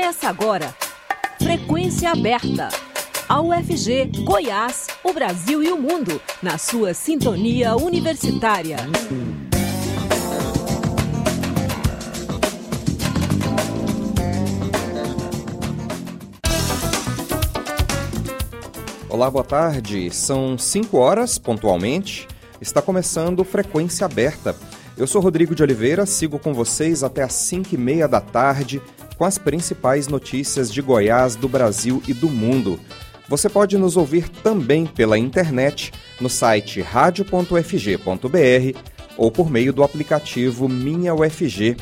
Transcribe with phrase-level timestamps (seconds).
[0.00, 0.74] Começa agora.
[1.42, 2.70] Frequência aberta.
[3.28, 8.78] A UFG, Goiás, o Brasil e o mundo, na sua sintonia universitária.
[19.06, 20.10] Olá, boa tarde.
[20.10, 22.26] São 5 horas, pontualmente.
[22.58, 24.56] Está começando Frequência Aberta.
[24.96, 28.80] Eu sou Rodrigo de Oliveira, sigo com vocês até às 5 e meia da tarde
[29.20, 32.80] com as principais notícias de Goiás, do Brasil e do mundo.
[33.28, 37.52] Você pode nos ouvir também pela internet no site radio.fg.br
[39.18, 41.76] ou por meio do aplicativo Minha UFG.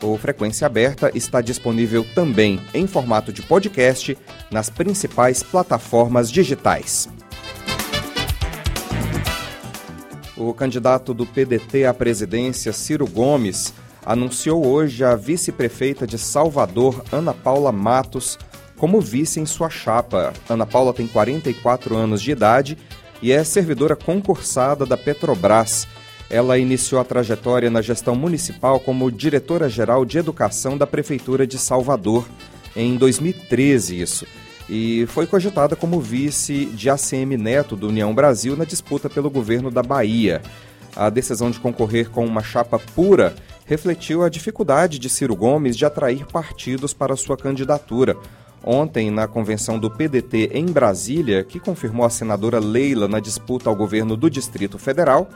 [0.00, 4.16] O Frequência Aberta está disponível também em formato de podcast
[4.48, 7.08] nas principais plataformas digitais.
[10.36, 13.74] O candidato do PDT à presidência, Ciro Gomes,
[14.04, 18.38] anunciou hoje a vice-prefeita de Salvador, Ana Paula Matos,
[18.76, 20.32] como vice em sua chapa.
[20.48, 22.78] Ana Paula tem 44 anos de idade
[23.22, 25.86] e é servidora concursada da Petrobras.
[26.28, 32.26] Ela iniciou a trajetória na gestão municipal como diretora-geral de educação da Prefeitura de Salvador
[32.74, 34.26] em 2013, isso
[34.68, 39.70] e foi cogitada como vice de ACM Neto do União Brasil na disputa pelo governo
[39.70, 40.40] da Bahia.
[40.96, 45.84] A decisão de concorrer com uma chapa pura refletiu a dificuldade de Ciro Gomes de
[45.84, 48.16] atrair partidos para sua candidatura.
[48.62, 53.76] Ontem, na convenção do PDT em Brasília, que confirmou a senadora Leila na disputa ao
[53.76, 55.28] governo do Distrito Federal,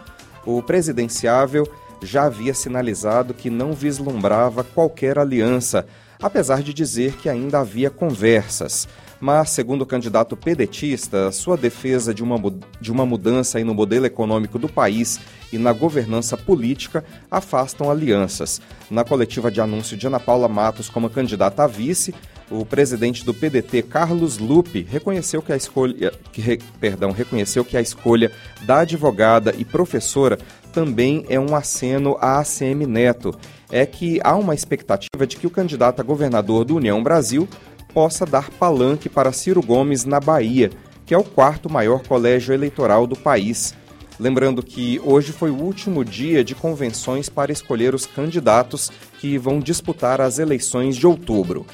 [0.46, 1.68] o presidenciável
[2.02, 5.86] já havia sinalizado que não vislumbrava qualquer aliança,
[6.22, 8.88] apesar de dizer que ainda havia conversas
[9.20, 12.38] mas, segundo o candidato pedetista, sua defesa de uma,
[12.80, 15.20] de uma mudança no modelo econômico do país
[15.52, 18.60] e na governança política afastam alianças.
[18.90, 22.14] Na coletiva de anúncio de Ana Paula Matos como candidata a vice,
[22.50, 27.80] o presidente do PDT, Carlos Lupe, reconheceu que a escolha, que, perdão, reconheceu que a
[27.80, 28.30] escolha
[28.62, 30.38] da advogada e professora
[30.72, 33.34] também é um aceno à ACM Neto.
[33.70, 37.46] É que há uma expectativa de que o candidato a governador do União Brasil
[37.98, 40.70] possa dar palanque para Ciro Gomes na Bahia,
[41.04, 43.74] que é o quarto maior colégio eleitoral do país.
[44.20, 48.88] Lembrando que hoje foi o último dia de convenções para escolher os candidatos
[49.18, 51.66] que vão disputar as eleições de outubro.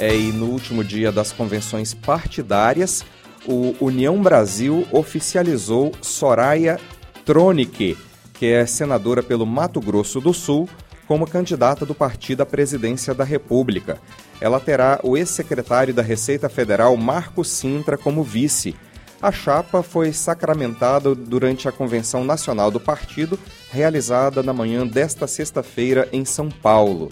[0.00, 3.04] É, e no último dia das convenções partidárias,
[3.46, 6.76] o União Brasil oficializou Soraya
[7.24, 7.96] Tronic,
[8.34, 10.68] que é senadora pelo Mato Grosso do Sul,
[11.10, 14.00] como candidata do partido à presidência da República.
[14.40, 18.76] Ela terá o ex-secretário da Receita Federal, Marco Sintra, como vice.
[19.20, 23.36] A chapa foi sacramentada durante a Convenção Nacional do Partido,
[23.72, 27.08] realizada na manhã desta sexta-feira em São Paulo.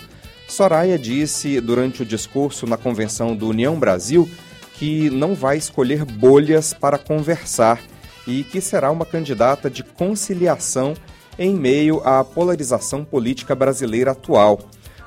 [0.46, 4.30] Soraya disse durante o discurso na convenção do União Brasil
[4.74, 7.80] que não vai escolher bolhas para conversar
[8.28, 10.94] e que será uma candidata de conciliação
[11.38, 14.58] em meio à polarização política brasileira atual.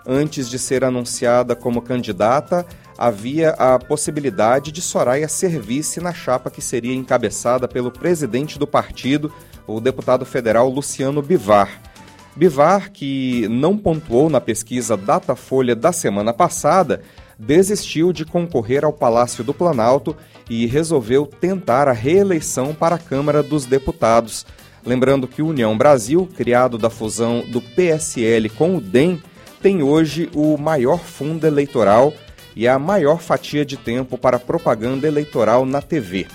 [0.06, 2.66] Antes de ser anunciada como candidata,
[2.98, 8.66] havia a possibilidade de Soraya ser vice na chapa que seria encabeçada pelo presidente do
[8.66, 9.32] partido,
[9.68, 11.82] o deputado federal Luciano Bivar.
[12.36, 17.02] Bivar, que não pontuou na pesquisa Datafolha da semana passada,
[17.38, 20.16] desistiu de concorrer ao Palácio do Planalto
[20.50, 24.46] e resolveu tentar a reeleição para a Câmara dos Deputados.
[24.86, 29.22] Lembrando que o União Brasil, criado da fusão do PSL com o DEM,
[29.62, 32.14] tem hoje o maior fundo eleitoral
[32.56, 36.26] e a maior fatia de tempo para propaganda eleitoral na TV.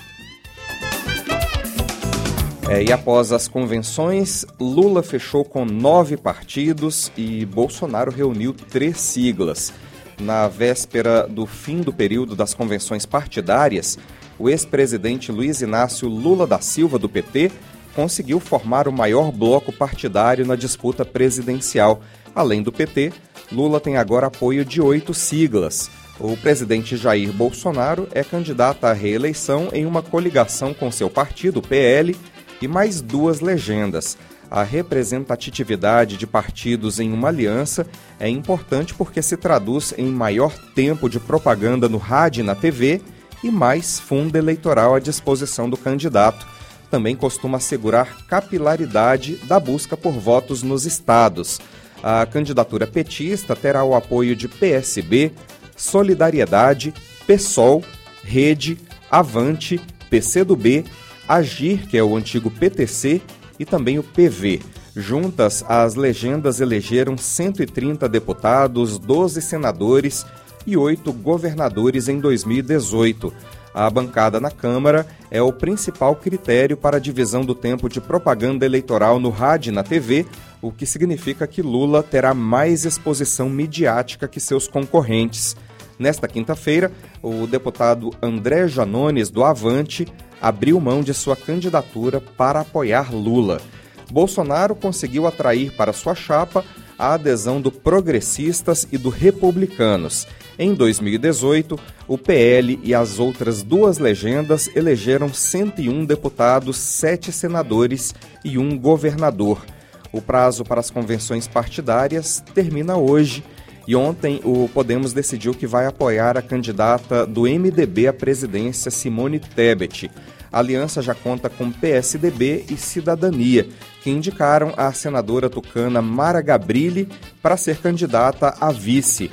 [2.69, 9.73] É, e após as convenções, Lula fechou com nove partidos e Bolsonaro reuniu três siglas.
[10.19, 13.97] Na véspera do fim do período das convenções partidárias,
[14.37, 17.51] o ex-presidente Luiz Inácio Lula da Silva, do PT,
[17.97, 21.99] conseguiu formar o maior bloco partidário na disputa presidencial.
[22.35, 23.11] Além do PT,
[23.51, 25.89] Lula tem agora apoio de oito siglas.
[26.19, 32.15] O presidente Jair Bolsonaro é candidato à reeleição em uma coligação com seu partido, PL,
[32.61, 34.15] e mais duas legendas.
[34.49, 37.87] A representatividade de partidos em uma aliança
[38.19, 43.01] é importante porque se traduz em maior tempo de propaganda no rádio e na TV
[43.43, 46.56] e mais fundo eleitoral à disposição do candidato
[46.89, 51.59] também costuma assegurar capilaridade da busca por votos nos estados.
[52.01, 55.31] A candidatura petista terá o apoio de PSB,
[55.75, 56.93] Solidariedade,
[57.25, 57.83] PSOL,
[58.23, 58.77] Rede,
[59.09, 59.79] Avante,
[60.09, 60.85] PCdoB,
[61.27, 63.21] Agir, que é o antigo PTC,
[63.59, 64.61] e também o PV.
[64.95, 70.25] Juntas, as legendas elegeram 130 deputados, 12 senadores
[70.65, 73.33] e 8 governadores em 2018.
[73.77, 78.65] A bancada na Câmara é o principal critério para a divisão do tempo de propaganda
[78.65, 80.25] eleitoral no rádio e na TV,
[80.59, 85.55] o que significa que Lula terá mais exposição midiática que seus concorrentes.
[85.99, 86.91] Nesta quinta-feira,
[87.21, 90.07] o deputado André Janones, do Avante,
[90.41, 93.61] abriu mão de sua candidatura para apoiar Lula.
[94.09, 96.65] Bolsonaro conseguiu atrair para sua chapa
[96.97, 100.25] a adesão do Progressistas e do Republicanos.
[100.59, 108.57] Em 2018, o PL e as outras duas legendas elegeram 101 deputados, 7 senadores e
[108.57, 109.63] um governador.
[110.11, 113.43] O prazo para as convenções partidárias termina hoje.
[113.87, 119.39] E ontem o Podemos decidiu que vai apoiar a candidata do MDB à presidência, Simone
[119.39, 120.09] Tebet.
[120.51, 123.67] A aliança já conta com PSDB e Cidadania,
[124.01, 127.07] que indicaram a senadora tucana Mara Gabrilli
[127.41, 129.29] para ser candidata a vice.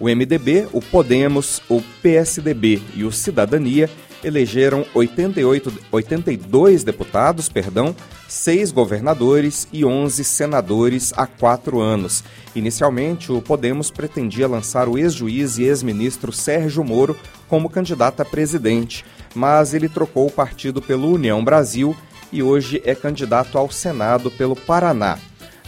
[0.00, 3.88] O MDB, o Podemos, o PSDB e o Cidadania
[4.24, 7.94] elegeram 88, 82 deputados, perdão,
[8.26, 12.24] seis governadores e 11 senadores há quatro anos.
[12.54, 17.16] Inicialmente, o Podemos pretendia lançar o ex-juiz e ex-ministro Sérgio Moro
[17.48, 19.04] como candidato a presidente,
[19.34, 21.94] mas ele trocou o partido pelo União Brasil
[22.32, 25.18] e hoje é candidato ao Senado pelo Paraná.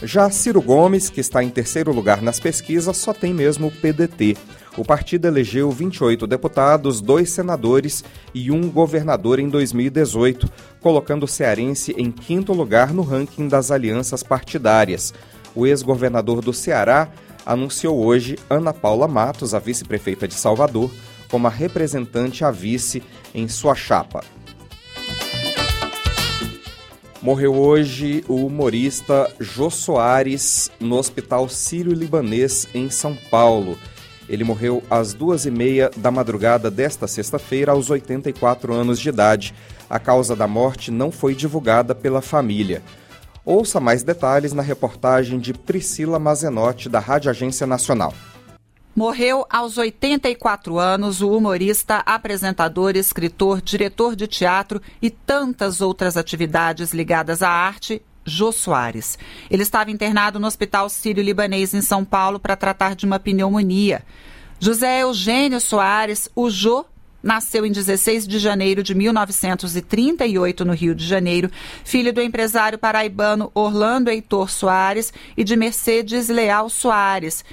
[0.03, 4.37] Já Ciro Gomes, que está em terceiro lugar nas pesquisas, só tem mesmo o PDT.
[4.77, 10.47] O partido elegeu 28 deputados, dois senadores e um governador em 2018,
[10.79, 15.15] colocando o cearense em quinto lugar no ranking das alianças partidárias.
[15.55, 17.09] O ex-governador do Ceará
[17.43, 20.91] anunciou hoje Ana Paula Matos, a vice-prefeita de Salvador,
[21.27, 23.01] como a representante a vice
[23.33, 24.23] em sua chapa.
[27.27, 33.77] Morreu hoje o humorista Jô Soares no Hospital Sírio-Libanês, em São Paulo.
[34.29, 39.53] Ele morreu às duas e meia da madrugada desta sexta-feira, aos 84 anos de idade.
[39.89, 42.81] A causa da morte não foi divulgada pela família.
[43.43, 48.13] Ouça mais detalhes na reportagem de Priscila Mazenotti, da Rádio Agência Nacional.
[48.97, 56.93] Morreu aos 84 anos o humorista, apresentador, escritor, diretor de teatro e tantas outras atividades
[56.93, 59.19] ligadas à arte, Jô Soares.
[59.51, 64.03] Ele estava internado no Hospital Sírio-Libanês em São Paulo para tratar de uma pneumonia.
[64.59, 66.83] José Eugênio Soares, o Jô,
[67.21, 71.51] nasceu em 16 de janeiro de 1938 no Rio de Janeiro,
[71.83, 77.45] filho do empresário paraibano Orlando Heitor Soares e de Mercedes Leal Soares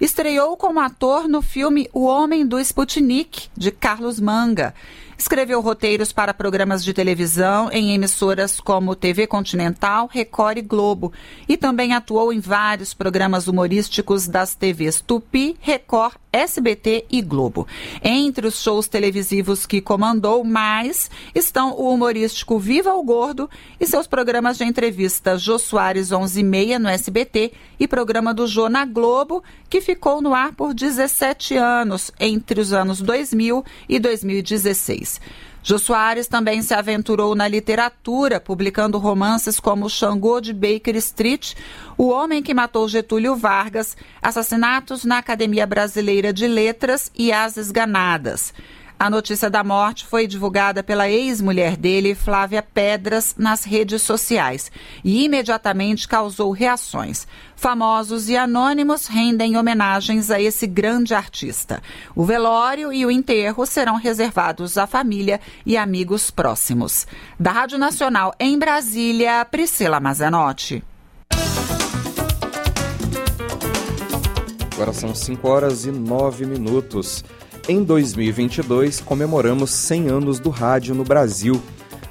[0.00, 4.74] Estreou como ator no filme O Homem do Sputnik, de Carlos Manga.
[5.18, 11.12] Escreveu roteiros para programas de televisão em emissoras como TV Continental, Record e Globo.
[11.46, 17.66] E também atuou em vários programas humorísticos das TVs Tupi, Record, SBT e Globo.
[18.02, 23.48] Entre os shows televisivos que comandou mais estão o humorístico Viva o Gordo
[23.78, 28.68] e seus programas de entrevista Jô Soares 11 e no SBT e programa do Jô
[28.68, 35.20] na Globo, que ficou no ar por 17 anos, entre os anos 2000 e 2016.
[35.62, 41.54] Jô Soares também se aventurou na literatura, publicando romances como Xangô de Baker Street,
[41.98, 48.54] O Homem que Matou Getúlio Vargas, Assassinatos na Academia Brasileira de Letras e As Esganadas.
[49.00, 54.70] A notícia da morte foi divulgada pela ex-mulher dele, Flávia Pedras, nas redes sociais
[55.02, 57.26] e imediatamente causou reações.
[57.56, 61.82] Famosos e anônimos rendem homenagens a esse grande artista.
[62.14, 67.06] O velório e o enterro serão reservados à família e amigos próximos.
[67.38, 70.84] Da Rádio Nacional em Brasília, Priscila Mazenotti.
[74.74, 77.24] Agora são 5 horas e 9 minutos.
[77.68, 81.60] Em 2022, comemoramos 100 anos do rádio no Brasil.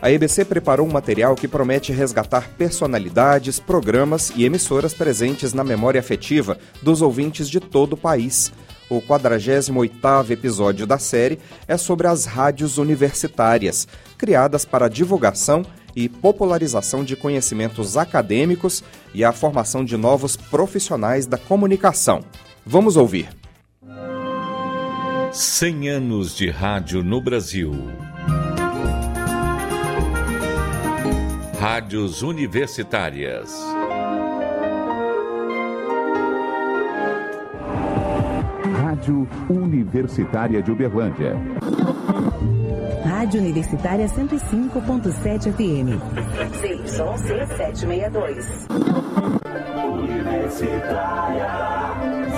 [0.01, 6.00] A EBC preparou um material que promete resgatar personalidades, programas e emissoras presentes na memória
[6.00, 8.53] afetiva dos ouvintes de todo o país.
[8.89, 13.88] O 48º episódio da série é sobre as rádios universitárias,
[14.18, 15.65] criadas para divulgação
[15.96, 22.24] e popularização de conhecimentos acadêmicos e a formação de novos profissionais da comunicação.
[22.65, 23.38] Vamos ouvir.
[25.31, 27.71] 100 anos de rádio no Brasil.
[31.59, 33.53] Rádios Universitárias.
[38.81, 41.36] Rádio Universitária de Uberlândia
[43.05, 46.00] Rádio Universitária 105.7 FM.
[46.59, 48.67] CYC 762.
[49.93, 51.69] Universitária.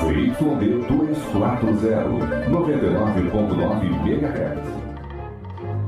[0.01, 4.57] ZYD 240, 99.9 MHz.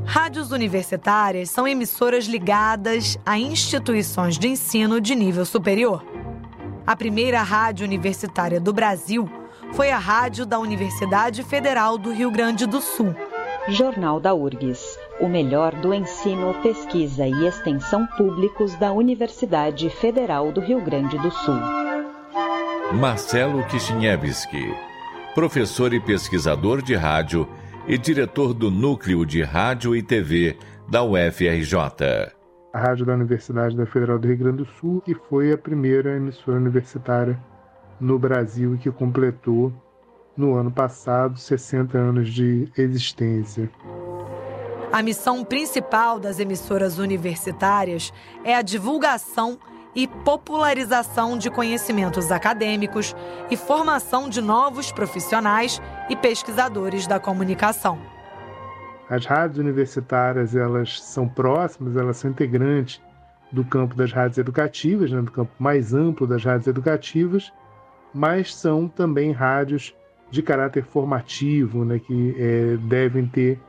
[0.06, 6.06] Rádios universitárias são emissoras ligadas a instituições de ensino de nível superior.
[6.86, 9.28] A primeira rádio universitária do Brasil
[9.72, 13.16] foi a rádio da Universidade Federal do Rio Grande do Sul.
[13.68, 20.62] Jornal da URGS, o melhor do ensino, pesquisa e extensão públicos da Universidade Federal do
[20.62, 21.93] Rio Grande do Sul.
[22.94, 24.72] Marcelo Kishinevski,
[25.34, 27.50] professor e pesquisador de rádio
[27.88, 30.56] e diretor do Núcleo de Rádio e TV
[30.88, 31.76] da UFRJ.
[32.72, 36.16] A rádio da Universidade da Federal do Rio Grande do Sul e foi a primeira
[36.16, 37.44] emissora universitária
[38.00, 39.74] no Brasil que completou
[40.38, 43.72] no ano passado 60 anos de existência.
[44.92, 49.58] A missão principal das emissoras universitárias é a divulgação
[49.96, 53.16] e popularização de conhecimentos acadêmicos
[53.50, 58.00] e formação de novos profissionais e pesquisadores da comunicação.
[59.10, 63.02] As rádios universitárias elas são próximas, elas são integrantes
[63.52, 67.54] do campo das rádios educativas, né, do campo mais amplo das rádios educativas,
[68.14, 69.94] mas são também rádios
[70.32, 73.60] de caráter formativo, né, que é, devem ter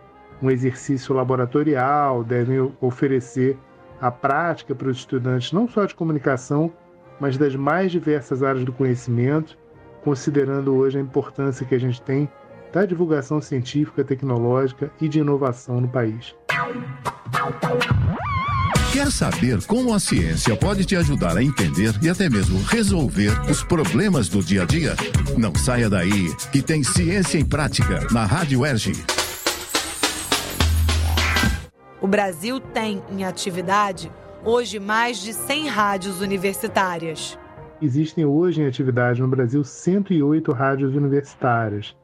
[0.40, 3.59] um exercício laboratorial, devem oferecer
[4.05, 6.71] a prática para os estudantes, não só de comunicação,
[7.19, 9.57] mas das mais diversas áreas do conhecimento,
[10.03, 12.29] considerando hoje a importância que a gente tem
[12.71, 16.35] da divulgação científica, tecnológica e de inovação no país.
[18.93, 23.65] Quer saber como a ciência pode te ajudar a entender e até mesmo resolver os
[23.65, 24.95] problemas do dia a dia?
[25.39, 28.93] Não saia daí, que tem Ciência em Prática na Rádio Erge.
[32.05, 34.13] O Brasil tem em atividade
[34.45, 37.39] hoje mais de 100 rádios universitárias.
[37.81, 41.97] Existem hoje em atividade no Brasil 108 rádios universitárias.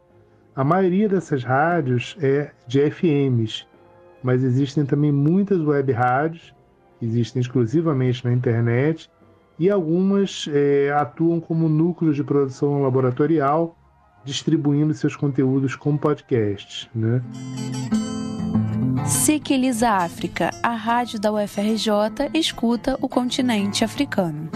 [0.56, 3.66] A maioria dessas rádios é de FMs,
[4.22, 6.54] mas existem também muitas web rádios
[7.02, 9.10] existem exclusivamente na internet
[9.58, 13.76] e algumas é, atuam como núcleos de produção laboratorial,
[14.24, 16.88] distribuindo seus conteúdos como podcasts.
[16.94, 17.22] Né?
[19.06, 24.48] Sequeliza África, a rádio da UFRJ escuta o continente africano.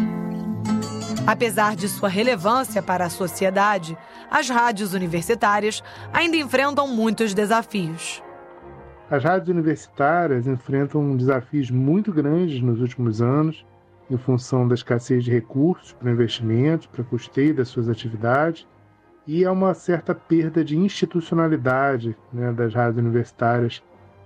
[1.26, 3.96] Apesar de sua relevância para a sociedade,
[4.30, 5.82] as rádios universitárias
[6.12, 8.22] ainda enfrentam muitos desafios.
[9.10, 13.64] As rádios universitárias enfrentam desafios muito grandes nos últimos anos,
[14.10, 18.66] em função da escassez de recursos para investimento, para custeio das suas atividades,
[19.26, 23.82] e há uma certa perda de institucionalidade né, das rádios universitárias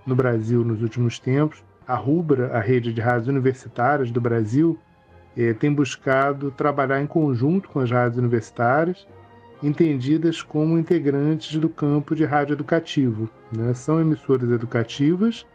[0.09, 1.63] no Brasil nos últimos tempos.
[1.87, 4.79] A RUBRA, a rede de rádios universitárias do Brasil,
[5.37, 9.07] eh, tem buscado trabalhar em conjunto com as rádios universitárias
[9.63, 13.29] entendidas como integrantes do campo de rádio educativo.
[13.53, 13.75] Né?
[13.75, 15.47] São emissoras educativas,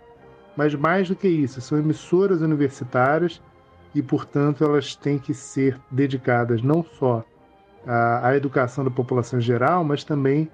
[0.55, 3.41] mas mais do que isso, são emissoras universitárias
[3.95, 7.23] e, portanto, elas têm que ser dedicadas não só
[7.87, 10.49] à, à educação da população em geral, mas também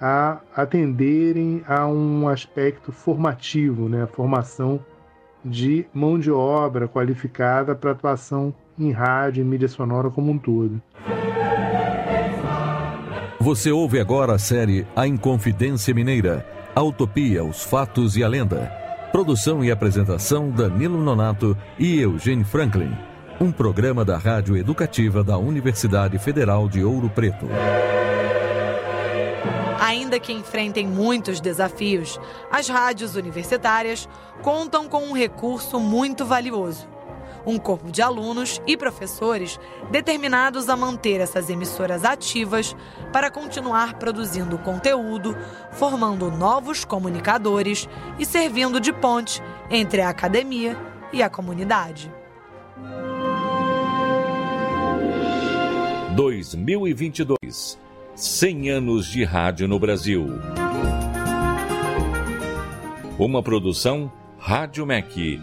[0.00, 4.04] a atenderem a um aspecto formativo, né?
[4.04, 4.80] a formação
[5.44, 10.80] de mão de obra qualificada para atuação em rádio e mídia sonora como um todo.
[13.38, 18.70] Você ouve agora a série A Inconfidência Mineira, a Utopia, os Fatos e a Lenda.
[19.12, 22.92] Produção e apresentação Danilo Nonato e Eugênio Franklin.
[23.40, 27.46] Um programa da Rádio Educativa da Universidade Federal de Ouro Preto.
[29.80, 32.20] Ainda que enfrentem muitos desafios,
[32.50, 34.06] as rádios universitárias
[34.42, 36.86] contam com um recurso muito valioso
[37.46, 39.58] um corpo de alunos e professores
[39.90, 42.76] determinados a manter essas emissoras ativas
[43.12, 45.34] para continuar produzindo conteúdo,
[45.72, 50.76] formando novos comunicadores e servindo de ponte entre a academia
[51.12, 52.12] e a comunidade.
[56.14, 60.26] 2022 100 anos de rádio no Brasil.
[63.18, 65.40] Uma produção Rádio MEC.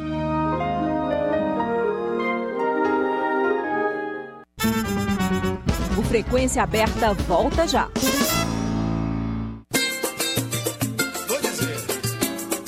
[6.08, 7.90] Frequência Aberta volta já.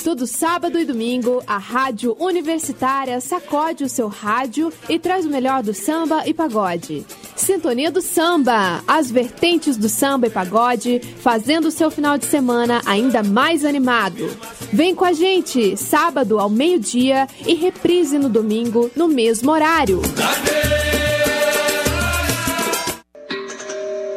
[0.04, 5.62] Todo sábado e domingo, a Rádio Universitária sacode o seu rádio e traz o melhor
[5.62, 7.04] do samba e pagode.
[7.40, 12.82] Sintonia do Samba, as vertentes do samba e pagode, fazendo o seu final de semana
[12.84, 14.28] ainda mais animado.
[14.70, 20.02] Vem com a gente, sábado ao meio-dia e reprise no domingo, no mesmo horário.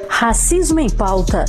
[0.09, 1.45] Racismo em pauta.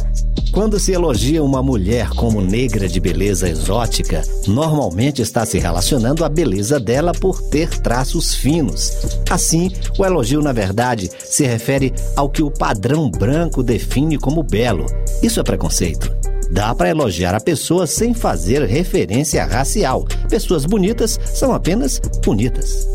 [0.55, 6.29] Quando se elogia uma mulher como negra de beleza exótica, normalmente está se relacionando à
[6.29, 8.93] beleza dela por ter traços finos.
[9.29, 14.87] Assim, o elogio, na verdade, se refere ao que o padrão branco define como belo.
[15.21, 16.15] Isso é preconceito.
[16.53, 20.07] Dá para elogiar a pessoa sem fazer referência racial.
[20.31, 22.89] Pessoas bonitas são apenas bonitas.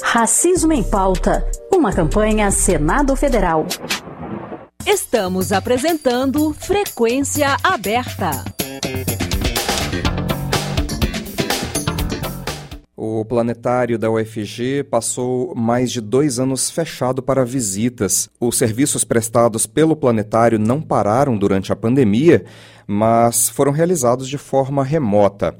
[0.00, 1.44] Racismo em pauta.
[1.72, 3.66] Uma campanha Senado Federal.
[4.86, 8.44] Estamos apresentando Frequência Aberta.
[12.94, 18.28] O planetário da UFG passou mais de dois anos fechado para visitas.
[18.38, 22.44] Os serviços prestados pelo planetário não pararam durante a pandemia,
[22.86, 25.56] mas foram realizados de forma remota.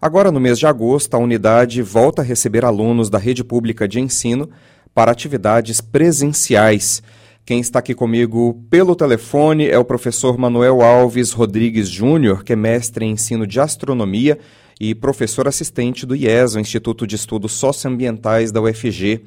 [0.00, 3.98] Agora, no mês de agosto, a unidade volta a receber alunos da rede pública de
[3.98, 4.48] ensino
[4.94, 7.02] para atividades presenciais.
[7.48, 12.56] Quem está aqui comigo pelo telefone é o professor Manuel Alves Rodrigues Júnior, que é
[12.56, 14.38] mestre em ensino de astronomia
[14.78, 19.24] e professor assistente do IES, o Instituto de Estudos Socioambientais da UFG.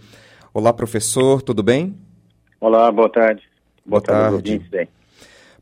[0.53, 1.95] Olá, professor, tudo bem?
[2.59, 3.41] Olá, boa tarde.
[3.83, 4.59] Boa, boa tarde.
[4.69, 4.89] tarde.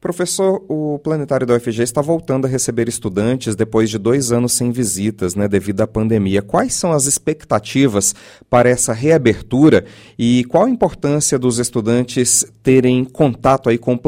[0.02, 4.72] Professor, o Planetário da UFG está voltando a receber estudantes depois de dois anos sem
[4.72, 6.42] visitas, né, devido à pandemia.
[6.42, 8.16] Quais são as expectativas
[8.50, 9.84] para essa reabertura
[10.18, 14.00] e qual a importância dos estudantes terem contato aí com,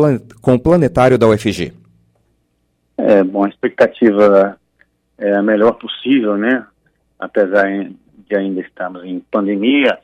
[0.42, 1.74] com o Planetário da UFG?
[2.98, 4.58] É, bom, a expectativa
[5.18, 6.66] é a melhor possível, né?
[7.20, 7.68] Apesar
[8.30, 10.00] de ainda estarmos em pandemia,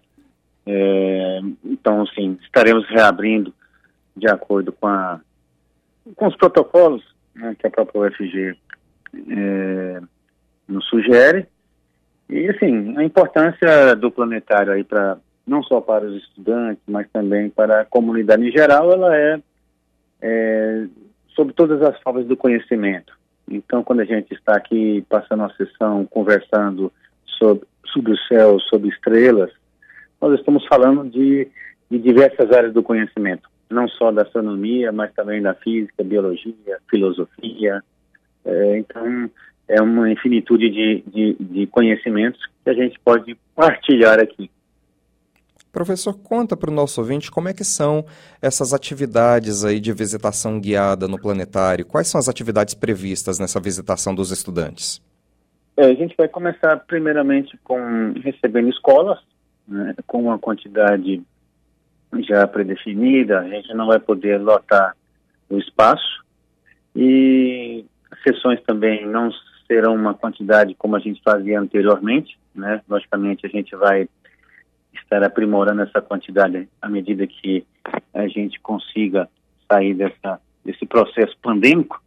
[0.65, 3.53] é, então, sim, estaremos reabrindo
[4.17, 5.21] de acordo com a
[6.15, 7.03] com os protocolos
[7.35, 8.57] né, que a própria UFG
[9.29, 10.01] é,
[10.67, 11.45] nos sugere.
[12.29, 17.49] E, assim, a importância do planetário aí para não só para os estudantes, mas também
[17.49, 19.39] para a comunidade em geral, ela é,
[20.21, 20.85] é
[21.33, 23.17] sobre todas as formas do conhecimento.
[23.49, 26.91] Então, quando a gente está aqui passando a sessão, conversando
[27.25, 29.49] sobre, sobre o céu, sobre estrelas,
[30.19, 31.47] nós estamos falando de,
[31.89, 37.83] de diversas áreas do conhecimento não só da astronomia, mas também da física, biologia, filosofia.
[38.45, 39.29] É, então,
[39.67, 44.49] é uma infinitude de, de, de, conhecimentos que a gente pode partilhar aqui.
[45.71, 48.05] Professor, conta para o nosso ouvinte como é que são
[48.41, 51.85] essas atividades aí de visitação guiada no planetário.
[51.85, 55.01] Quais são as atividades previstas nessa visitação dos estudantes?
[55.75, 59.19] É, a gente vai começar primeiramente com recebendo escolas,
[59.67, 61.21] né, com uma quantidade
[62.19, 64.95] já predefinida, a gente não vai poder lotar
[65.49, 66.23] o espaço
[66.95, 69.29] e as sessões também não
[69.67, 72.81] serão uma quantidade como a gente fazia anteriormente, né?
[72.87, 74.07] Logicamente a gente vai
[74.93, 77.65] estar aprimorando essa quantidade à medida que
[78.13, 79.29] a gente consiga
[79.69, 82.01] sair dessa desse processo pandêmico,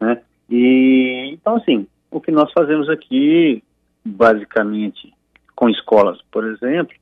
[0.00, 0.20] né?
[0.50, 3.62] E então assim, o que nós fazemos aqui
[4.04, 5.12] basicamente
[5.54, 6.94] com escolas, por exemplo,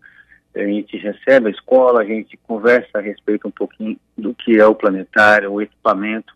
[0.54, 4.66] a gente recebe a escola, a gente conversa a respeito um pouquinho do que é
[4.66, 6.34] o planetário, o equipamento,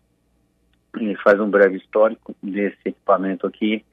[0.99, 3.85] e faz um breve histórico desse equipamento aqui.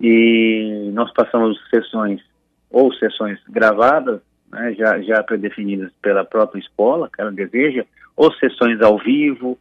[0.00, 2.22] E nós passamos sessões,
[2.70, 7.84] ou sessões gravadas, né, já, já predefinidas pela própria escola, que ela deseja,
[8.16, 9.58] ou sessões ao vivo,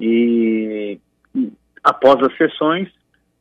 [0.00, 0.98] e
[1.84, 2.88] após as sessões,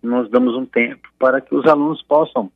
[0.04, 2.52] nós damos um tempo para que os alunos possam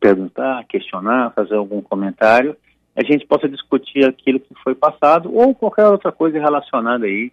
[0.00, 2.56] perguntar, questionar, fazer algum comentário
[2.96, 7.30] a gente possa discutir aquilo que foi passado ou qualquer outra coisa relacionada aí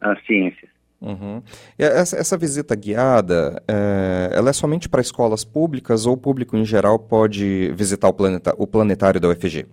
[0.00, 0.70] às ciências.
[1.00, 1.40] Uhum.
[1.78, 6.64] Essa, essa, visita guiada, é, ela é somente para escolas públicas ou o público em
[6.64, 9.64] geral pode visitar o, planeta, o planetário da UFG?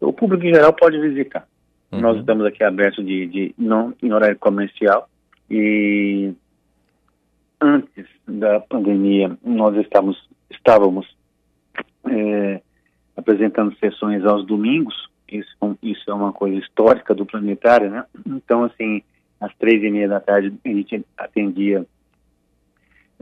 [0.00, 1.46] O público em geral pode visitar.
[1.92, 2.00] Uhum.
[2.00, 5.08] Nós estamos aqui abertos de, de, não em horário comercial
[5.48, 6.32] e
[7.60, 11.06] antes da pandemia nós estávamos, estávamos
[12.10, 12.60] é,
[13.16, 18.04] apresentando sessões aos domingos, isso, isso é uma coisa histórica do planetário, né?
[18.26, 19.02] Então, assim,
[19.40, 21.84] às três e meia da tarde a gente atendia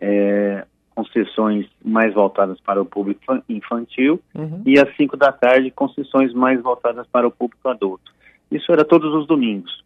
[0.00, 4.62] é, com sessões mais voltadas para o público infantil uhum.
[4.66, 8.12] e às cinco da tarde com sessões mais voltadas para o público adulto.
[8.50, 9.82] Isso era todos os domingos.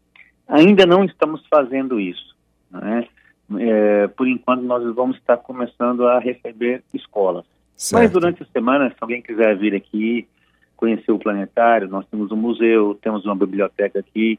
[0.46, 2.36] Ainda não estamos fazendo isso,
[2.70, 3.06] né?
[3.58, 7.46] É, por enquanto nós vamos estar começando a receber escolas.
[7.78, 8.02] Certo.
[8.02, 10.26] Mas durante a semana, se alguém quiser vir aqui,
[10.76, 14.36] conhecer o planetário, nós temos um museu, temos uma biblioteca aqui,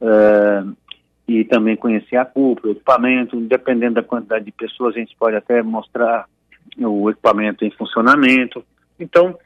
[0.00, 0.76] uh,
[1.28, 5.36] e, também conhecer a cúpula, o equipamento, dependendo da quantidade de pessoas, a gente pode
[5.36, 6.26] até mostrar
[6.76, 8.64] o equipamento em funcionamento.
[8.98, 9.38] Então,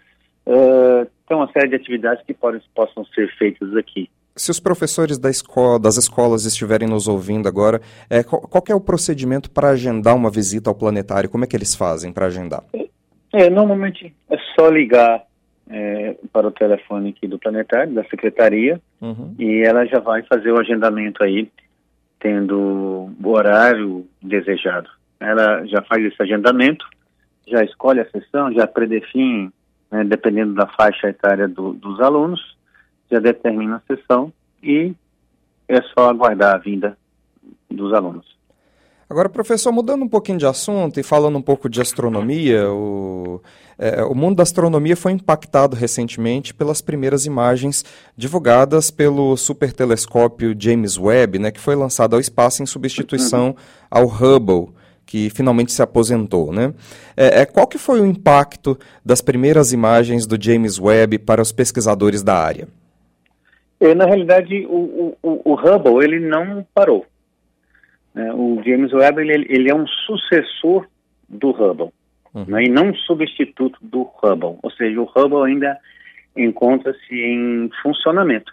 [0.46, 4.08] uh, tem uma série de atividades que podem, possam ser feitas aqui.
[4.34, 8.74] Se os professores da escola, das escolas estiverem nos ouvindo agora, é, qual, qual é
[8.74, 11.28] o procedimento para agendar uma visita ao planetário?
[11.28, 12.64] Como é que eles fazem para agendar?
[13.32, 15.22] É, normalmente é só ligar
[15.70, 19.34] é, para o telefone aqui do planetário, da secretaria, uhum.
[19.38, 21.50] e ela já vai fazer o agendamento aí,
[22.18, 24.88] tendo o horário desejado.
[25.20, 26.86] Ela já faz esse agendamento,
[27.46, 29.50] já escolhe a sessão, já predefine,
[29.90, 32.56] né, dependendo da faixa etária do, dos alunos,
[33.10, 34.94] já determina a sessão e
[35.66, 36.96] é só aguardar a vinda
[37.70, 38.37] dos alunos.
[39.10, 43.40] Agora, professor, mudando um pouquinho de assunto e falando um pouco de astronomia, o,
[43.78, 50.98] é, o mundo da astronomia foi impactado recentemente pelas primeiras imagens divulgadas pelo supertelescópio James
[50.98, 53.56] Webb, né, que foi lançado ao espaço em substituição
[53.90, 54.74] ao Hubble
[55.06, 56.74] que finalmente se aposentou, né?
[57.16, 61.50] É, é, qual que foi o impacto das primeiras imagens do James Webb para os
[61.50, 62.68] pesquisadores da área?
[63.80, 67.06] É, na realidade, o, o, o Hubble ele não parou.
[68.18, 68.32] Né?
[68.32, 70.88] O James Webb ele, ele, é um sucessor
[71.28, 71.92] do Hubble
[72.34, 72.44] uhum.
[72.48, 72.64] né?
[72.64, 74.58] e não um substituto do Hubble.
[74.60, 75.78] Ou seja, o Hubble ainda
[76.36, 78.52] encontra-se em funcionamento.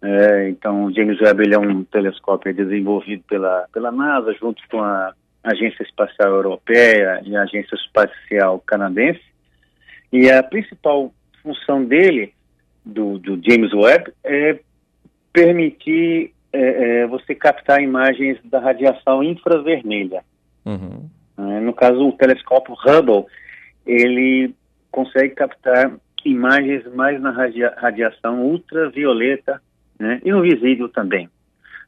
[0.00, 4.80] É, então, o James Webb ele é um telescópio desenvolvido pela, pela NASA junto com
[4.80, 5.12] a
[5.44, 9.20] Agência Espacial Europeia e a Agência Espacial Canadense.
[10.10, 12.32] E a principal função dele,
[12.84, 14.58] do, do James Webb, é
[15.32, 20.22] permitir é, é, você captar imagens da radiação infravermelha.
[20.64, 21.08] Uhum.
[21.38, 23.24] É, no caso, o telescópio Hubble,
[23.86, 24.54] ele
[24.90, 25.92] consegue captar
[26.24, 29.60] imagens mais na radia radiação ultravioleta
[29.98, 31.28] né, e no visível também.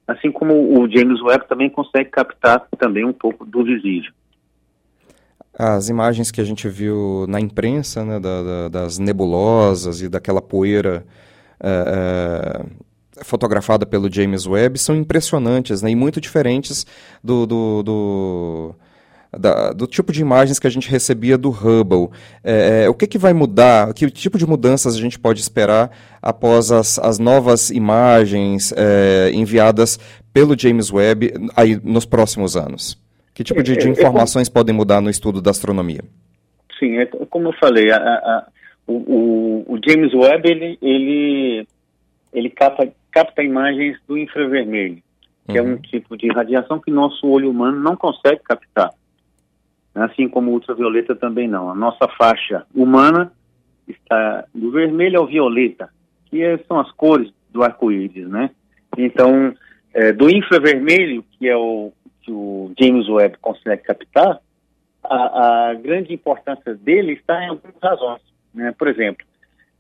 [0.07, 4.12] Assim como o James Webb também consegue captar também um pouco do visível.
[5.57, 10.42] As imagens que a gente viu na imprensa, né, da, da, das nebulosas e daquela
[10.42, 11.07] poeira
[11.61, 12.70] uh, uh,
[13.22, 16.87] fotografada pelo James Webb são impressionantes né, e muito diferentes
[17.22, 18.74] do, do, do
[19.38, 22.11] da, do tipo de imagens que a gente recebia do Hubble.
[22.42, 23.92] É, é, o que, que vai mudar?
[23.92, 25.90] Que tipo de mudanças a gente pode esperar
[26.22, 29.98] após as, as novas imagens é, enviadas
[30.33, 33.03] pelo James Webb aí nos próximos anos?
[33.35, 36.03] Que tipo de, de é, é, informações podem mudar no estudo da astronomia?
[36.79, 38.46] Sim, é, como eu falei, a, a,
[38.87, 41.66] o, o, James Webb ele, ele,
[42.33, 45.03] ele capta, capta imagens do infravermelho,
[45.46, 45.57] que uhum.
[45.57, 48.90] é um tipo de radiação que nosso olho humano não consegue captar
[49.94, 51.70] assim como ultravioleta também não.
[51.70, 53.33] A nossa faixa humana
[53.87, 55.88] está do vermelho ao violeta,
[56.27, 58.50] que é, são as cores do arco-íris, né?
[58.98, 59.55] Então,
[59.92, 64.40] é, do infravermelho, que é o que o James Webb consegue captar,
[65.05, 68.22] a, a grande importância dele está em algumas razões.
[68.55, 68.74] Né?
[68.79, 69.27] Por exemplo,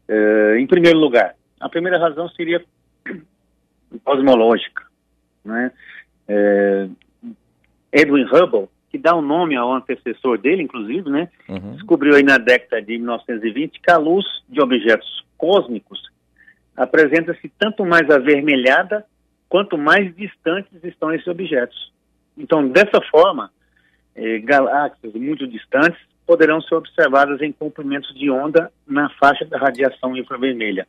[0.06, 2.62] é, em primeiro lugar, a primeira razão seria
[4.02, 4.84] cosmológica.
[5.44, 5.72] Né?
[6.28, 6.88] É,
[7.92, 11.28] Edwin Hubble que dá o um nome ao antecessor dele, inclusive, né?
[11.48, 11.72] Uhum.
[11.72, 16.00] Descobriu aí na década de 1920 que a luz de objetos cósmicos
[16.76, 19.04] apresenta-se tanto mais avermelhada
[19.48, 21.92] quanto mais distantes estão esses objetos.
[22.38, 23.50] Então, dessa forma,
[24.14, 30.16] eh, galáxias muito distantes poderão ser observadas em comprimentos de onda na faixa da radiação
[30.16, 30.86] infravermelha.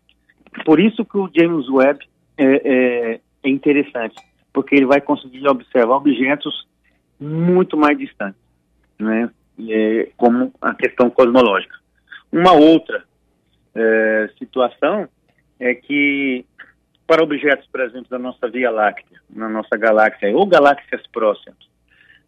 [0.63, 4.15] Por isso que o James Webb é, é, é interessante,
[4.53, 6.67] porque ele vai conseguir observar objetos
[7.19, 8.39] muito mais distantes,
[8.99, 9.29] né?
[9.69, 11.75] É, como a questão cosmológica.
[12.29, 13.05] Uma outra
[13.73, 15.07] é, situação
[15.57, 16.45] é que
[17.07, 21.59] para objetos, por exemplo, da nossa Via Láctea, na nossa galáxia ou galáxias próximas,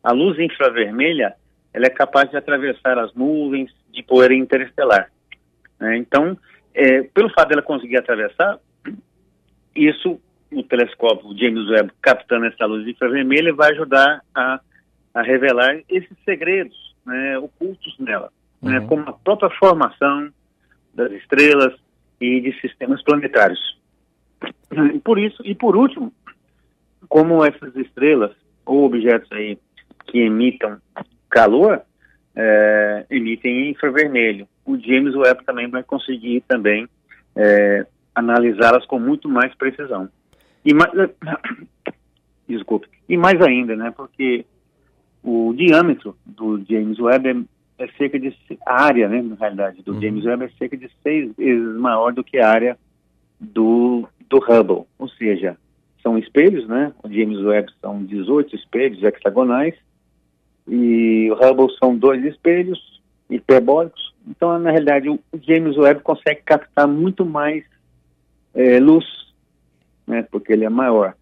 [0.03, 1.35] a luz infravermelha
[1.73, 5.11] ela é capaz de atravessar as nuvens de poeira interestelar.
[5.79, 5.97] Né?
[5.97, 6.37] Então,
[6.73, 8.59] é, pelo fato dela conseguir atravessar,
[9.85, 10.19] isso
[10.51, 14.59] o telescópio James Webb captando essa luz infravermelha vai ajudar a
[15.17, 18.81] a revelar esses segredos né, ocultos nela, né, uhum.
[18.81, 20.31] né, como a própria formação
[20.93, 21.73] das estrelas
[22.21, 23.79] e de sistemas planetários.
[24.93, 26.13] E por isso, e por último,
[27.09, 28.31] como essas estrelas
[28.63, 29.57] ou objetos aí
[30.05, 30.77] que emitam
[31.29, 31.81] calor,
[32.35, 34.47] é, emitem infravermelho.
[34.63, 36.87] O James Webb também vai conseguir também
[37.35, 37.87] é,
[38.17, 40.09] analisá-las com muito mais precisão.
[40.65, 40.91] E mais,
[42.49, 44.45] desculpe, e mais ainda, né, porque
[45.23, 47.45] o diâmetro do James Webb
[47.79, 50.01] é, é cerca de a área, né, na realidade, do uhum.
[50.01, 52.77] James Webb é cerca de seis vezes maior do que a área
[53.39, 55.55] do, do Hubble, ou seja,
[56.01, 56.93] são espelhos, né?
[57.03, 59.75] O James Webb são 18 espelhos hexagonais
[60.67, 64.15] e o Hubble são dois espelhos hiperbólicos.
[64.25, 67.63] Então, na realidade, o James Webb consegue captar muito mais
[68.57, 69.05] é, luz,
[70.07, 70.25] né?
[70.31, 71.13] Porque ele é maior.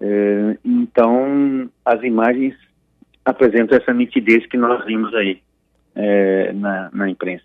[0.00, 2.54] É, então, as imagens
[3.24, 5.42] apresentam essa nitidez que nós vimos aí
[5.94, 7.44] é, na, na imprensa.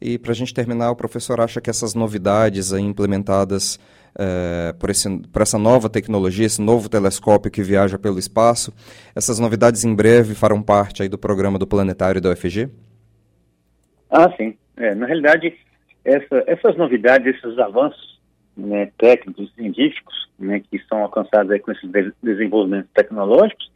[0.00, 3.78] E para a gente terminar, o professor acha que essas novidades implementadas
[4.16, 8.72] é, por, esse, por essa nova tecnologia, esse novo telescópio que viaja pelo espaço,
[9.14, 12.68] essas novidades em breve farão parte aí do programa do planetário da UFG?
[14.10, 14.56] Ah, sim.
[14.76, 15.52] É, na realidade,
[16.04, 18.17] essa, essas novidades, esses avanços
[18.58, 23.70] né, técnicos, científicos, né, que são alcançados aí com esses de desenvolvimentos tecnológicos,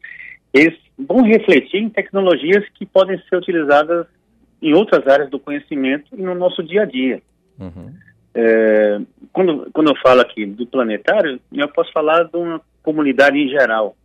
[0.52, 4.06] eles vão refletir em tecnologias que podem ser utilizadas
[4.60, 7.22] em outras áreas do conhecimento e no nosso dia a dia.
[7.58, 7.94] Uhum.
[8.34, 9.00] É,
[9.32, 13.96] quando, quando eu falo aqui do planetário, eu posso falar de uma comunidade em geral.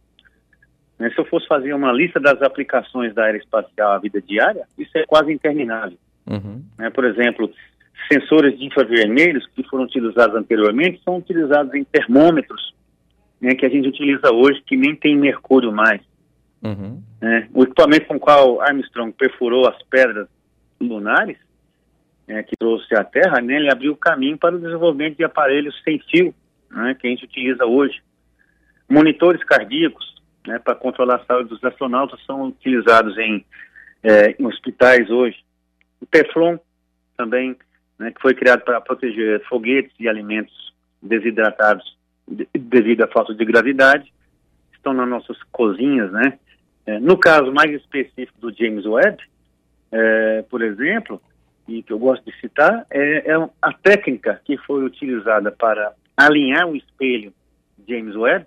[1.00, 4.98] Né, se eu fosse fazer uma lista das aplicações da aeroespacial à vida diária, isso
[4.98, 5.98] é quase interminável.
[6.26, 6.62] Uhum.
[6.78, 7.52] Né, por exemplo,
[8.12, 12.74] sensores de infravermelhos que foram utilizados anteriormente são utilizados em termômetros
[13.42, 16.02] né, que a gente utiliza hoje, que nem tem mercúrio mais.
[16.64, 17.02] Uhum.
[17.22, 20.28] Né, o equipamento com o qual Armstrong perfurou as pedras
[20.80, 21.38] lunares,
[22.28, 25.80] é, que trouxe à Terra, né, ele abriu o caminho para o desenvolvimento de aparelhos
[25.84, 26.34] sem fio,
[26.70, 28.02] né, que a gente utiliza hoje.
[28.90, 33.46] Monitores cardíacos, né, para controlar a saúde dos astronautas, são utilizados em,
[34.04, 35.38] é, em hospitais hoje.
[36.02, 36.58] O Teflon,
[37.16, 37.56] também,
[38.00, 43.46] né, que foi criado para proteger foguetes e alimentos desidratados de, devido à falta de
[43.46, 44.12] gravidade,
[44.74, 46.38] estão nas nossas cozinhas, né?
[46.86, 49.18] É, no caso mais específico do James Webb,
[49.92, 51.22] é, por exemplo,
[51.68, 56.68] e que eu gosto de citar, é, é, a técnica que foi utilizada para alinhar
[56.68, 57.34] o espelho
[57.88, 58.46] James Webb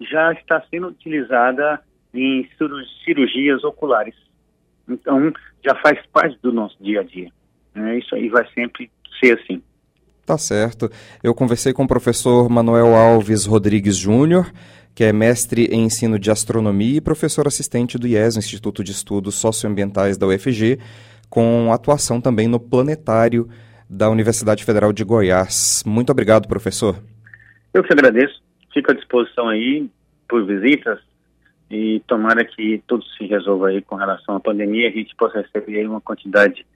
[0.00, 1.80] já está sendo utilizada
[2.14, 2.48] em
[3.04, 4.14] cirurgias oculares.
[4.88, 5.32] Então,
[5.64, 7.30] já faz parte do nosso dia a dia.
[7.76, 9.62] É, isso aí vai sempre ser assim.
[10.24, 10.90] Tá certo.
[11.22, 14.50] Eu conversei com o professor Manuel Alves Rodrigues Júnior,
[14.94, 19.36] que é mestre em ensino de astronomia e professor assistente do IES, Instituto de Estudos
[19.36, 20.78] Socioambientais da UFG,
[21.28, 23.48] com atuação também no planetário
[23.88, 25.84] da Universidade Federal de Goiás.
[25.86, 26.96] Muito obrigado, professor.
[27.72, 28.42] Eu que agradeço.
[28.72, 29.88] Fico à disposição aí
[30.28, 30.98] por visitas
[31.70, 35.40] e tomara que tudo se resolva aí com relação à pandemia e a gente possa
[35.40, 36.66] receber uma quantidade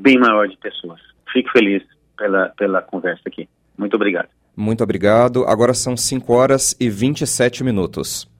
[0.00, 1.00] bem maior de pessoas.
[1.32, 1.82] Fico feliz
[2.16, 3.48] pela, pela conversa aqui.
[3.76, 4.28] Muito obrigado.
[4.56, 5.44] Muito obrigado.
[5.44, 8.30] Agora são 5 horas e 27 minutos.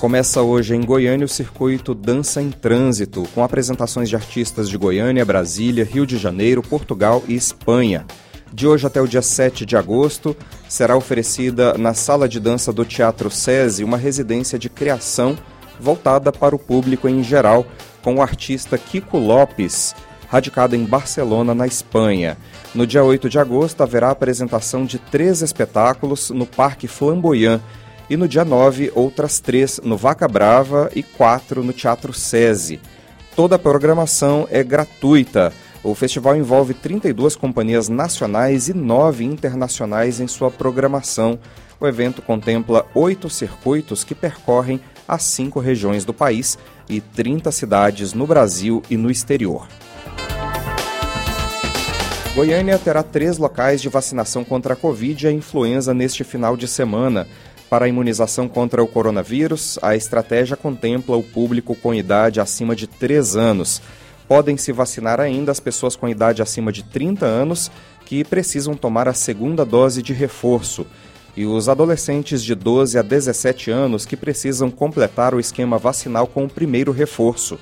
[0.00, 5.26] Começa hoje em Goiânia o circuito Dança em Trânsito, com apresentações de artistas de Goiânia,
[5.26, 8.06] Brasília, Rio de Janeiro, Portugal e Espanha.
[8.50, 10.34] De hoje até o dia 7 de agosto,
[10.66, 15.36] será oferecida na sala de dança do Teatro SESI uma residência de criação
[15.78, 17.66] voltada para o público em geral,
[18.02, 19.94] com o artista Kiko Lopes,
[20.28, 22.36] radicado em Barcelona, na Espanha.
[22.74, 27.60] No dia 8 de agosto, haverá apresentação de três espetáculos no Parque Flamboyant
[28.08, 32.80] e no dia 9, outras três no Vaca Brava e quatro no Teatro SESI.
[33.36, 35.52] Toda a programação é gratuita.
[35.82, 41.38] O festival envolve 32 companhias nacionais e nove internacionais em sua programação.
[41.80, 46.58] O evento contempla oito circuitos que percorrem as cinco regiões do país
[46.90, 49.66] e 30 cidades no Brasil e no exterior.
[52.34, 56.68] Goiânia terá três locais de vacinação contra a Covid e a influenza neste final de
[56.68, 57.26] semana.
[57.68, 62.86] Para a imunização contra o coronavírus, a estratégia contempla o público com idade acima de
[62.86, 63.80] 3 anos.
[64.26, 67.70] Podem se vacinar ainda as pessoas com idade acima de 30 anos
[68.06, 70.86] que precisam tomar a segunda dose de reforço
[71.36, 76.44] e os adolescentes de 12 a 17 anos que precisam completar o esquema vacinal com
[76.44, 77.58] o primeiro reforço.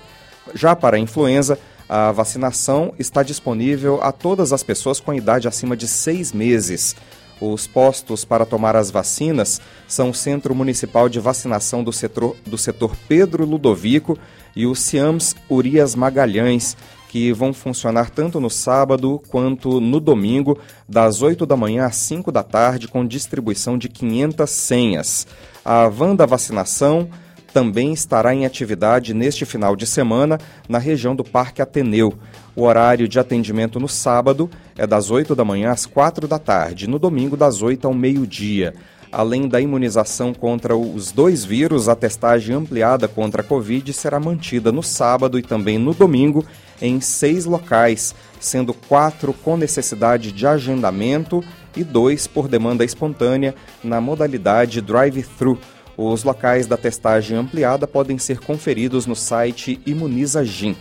[0.55, 5.77] Já para a influenza, a vacinação está disponível a todas as pessoas com idade acima
[5.77, 6.95] de seis meses.
[7.41, 12.59] Os postos para tomar as vacinas são o Centro Municipal de Vacinação do Setor, do
[12.59, 14.19] setor Pedro Ludovico
[14.57, 16.77] e o CIAMS Urias Magalhães,
[17.09, 22.31] que vão funcionar tanto no sábado quanto no domingo, das 8 da manhã às 5
[22.31, 25.27] da tarde, com distribuição de 500 senhas.
[25.65, 27.09] A van da vacinação
[27.53, 32.13] também estará em atividade neste final de semana na região do Parque Ateneu.
[32.55, 36.89] O horário de atendimento no sábado é das 8 da manhã às 4 da tarde,
[36.89, 38.75] no domingo das 8 ao meio-dia.
[39.11, 44.71] Além da imunização contra os dois vírus, a testagem ampliada contra a Covid será mantida
[44.71, 46.45] no sábado e também no domingo
[46.81, 51.43] em seis locais, sendo quatro com necessidade de agendamento
[51.77, 55.59] e dois por demanda espontânea na modalidade drive-thru.
[55.97, 60.77] Os locais da testagem ampliada podem ser conferidos no site Imuniza Gin.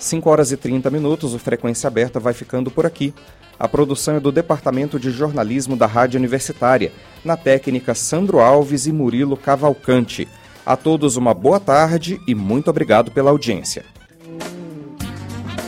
[0.00, 3.12] 5 horas e 30 minutos, o Frequência Aberta vai ficando por aqui.
[3.58, 8.92] A produção é do Departamento de Jornalismo da Rádio Universitária, na técnica Sandro Alves e
[8.92, 10.26] Murilo Cavalcante.
[10.68, 13.86] A todos uma boa tarde e muito obrigado pela audiência.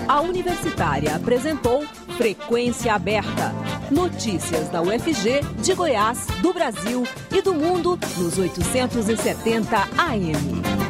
[0.06, 1.86] A Universitária apresentou
[2.18, 3.54] Frequência Aberta.
[3.90, 10.89] Notícias da UFG, de Goiás, do Brasil e do mundo nos 870 AM.